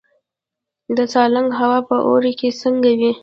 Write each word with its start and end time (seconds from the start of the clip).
د 0.97 0.99
سالنګ 1.13 1.49
هوا 1.59 1.79
په 1.89 1.95
اوړي 2.07 2.33
کې 2.39 2.49
څنګه 2.61 2.89
وي؟ 2.99 3.11